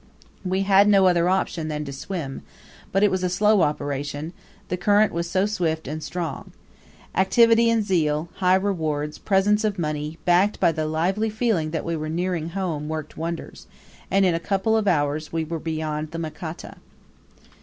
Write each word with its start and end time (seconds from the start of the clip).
We 0.43 0.61
had 0.63 0.87
no 0.87 1.05
other 1.05 1.29
option 1.29 1.67
than 1.67 1.85
to 1.85 1.93
swim 1.93 2.37
it; 2.37 2.43
but 2.91 3.03
it 3.03 3.11
was 3.11 3.23
a 3.23 3.29
slow 3.29 3.61
operation, 3.61 4.33
the 4.67 4.75
current 4.75 5.13
was 5.13 5.29
so 5.29 5.45
swift 5.45 5.87
and 5.87 6.01
strong. 6.01 6.53
Activity 7.13 7.69
and 7.69 7.83
zeal, 7.83 8.27
high 8.37 8.55
rewards, 8.55 9.19
presents 9.19 9.63
of 9.63 9.77
money, 9.77 10.17
backed 10.25 10.59
by 10.59 10.71
the 10.71 10.87
lively 10.87 11.29
feeling 11.29 11.69
that 11.69 11.85
we 11.85 11.95
were 11.95 12.09
nearing 12.09 12.49
home, 12.49 12.89
worked 12.89 13.15
wonders, 13.15 13.67
and 14.09 14.25
in 14.25 14.33
a 14.33 14.39
couple 14.39 14.75
of 14.75 14.87
hours 14.87 15.31
we 15.31 15.43
were 15.43 15.59
beyond 15.59 16.09
the 16.09 16.17
Makata. 16.17 16.77